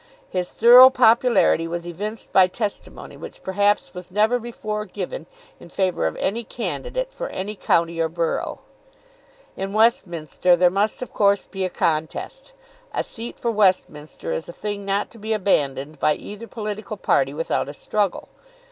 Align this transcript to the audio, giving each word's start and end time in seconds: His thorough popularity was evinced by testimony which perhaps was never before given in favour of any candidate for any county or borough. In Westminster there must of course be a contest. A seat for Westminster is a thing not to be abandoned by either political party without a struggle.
His 0.29 0.49
thorough 0.51 0.89
popularity 0.89 1.67
was 1.67 1.85
evinced 1.85 2.33
by 2.33 2.47
testimony 2.47 3.15
which 3.15 3.43
perhaps 3.43 3.93
was 3.93 4.09
never 4.09 4.39
before 4.39 4.83
given 4.83 5.27
in 5.59 5.69
favour 5.69 6.07
of 6.07 6.15
any 6.17 6.43
candidate 6.43 7.13
for 7.13 7.29
any 7.29 7.55
county 7.55 7.99
or 8.01 8.09
borough. 8.09 8.61
In 9.55 9.73
Westminster 9.73 10.55
there 10.55 10.71
must 10.71 11.03
of 11.03 11.13
course 11.13 11.45
be 11.45 11.65
a 11.65 11.69
contest. 11.69 12.53
A 12.91 13.03
seat 13.03 13.39
for 13.39 13.51
Westminster 13.51 14.33
is 14.33 14.49
a 14.49 14.53
thing 14.53 14.85
not 14.85 15.11
to 15.11 15.19
be 15.19 15.33
abandoned 15.33 15.99
by 15.99 16.15
either 16.15 16.47
political 16.47 16.97
party 16.97 17.31
without 17.35 17.69
a 17.69 17.73
struggle. 17.75 18.27